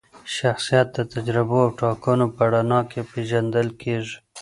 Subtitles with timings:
[0.35, 4.17] شخصیت د تجربو او ټاکنو په رڼا کي پیژندل کیږي.